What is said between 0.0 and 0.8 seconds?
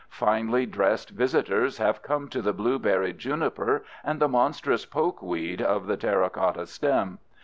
Finely